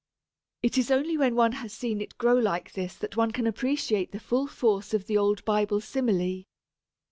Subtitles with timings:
[0.63, 4.11] It is only when one has seen it grow like this that one can appreciate
[4.11, 6.41] the full force of the old Bible simile.